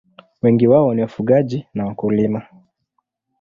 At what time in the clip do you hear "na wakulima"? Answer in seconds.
1.73-2.47